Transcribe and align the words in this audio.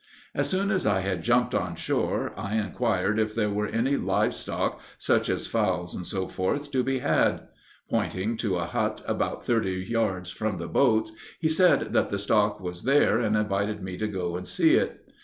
As 0.33 0.49
soon 0.49 0.71
as 0.71 0.87
I 0.87 1.01
had 1.01 1.21
jumped 1.21 1.53
on 1.53 1.75
shore, 1.75 2.33
I 2.35 2.55
inquired 2.55 3.19
if 3.19 3.35
there 3.35 3.51
were 3.51 3.67
any 3.67 3.97
live 3.97 4.33
stock, 4.33 4.79
such 4.97 5.29
as 5.29 5.45
fowls, 5.45 5.95
&c., 6.09 6.27
to 6.71 6.83
be 6.83 6.97
had. 6.97 7.41
Pointing 7.87 8.35
to 8.37 8.55
a 8.55 8.63
hut 8.65 9.03
about 9.07 9.45
thirty 9.45 9.85
yards 9.87 10.31
from 10.31 10.57
the 10.57 10.67
boats, 10.67 11.11
he 11.39 11.49
said 11.49 11.93
that 11.93 12.09
the 12.09 12.17
stock 12.17 12.59
was 12.59 12.81
there, 12.81 13.19
and 13.19 13.37
invited 13.37 13.83
me 13.83 13.95
to 13.99 14.07
go 14.07 14.35
and 14.37 14.47
see 14.47 14.73
it. 14.73 15.07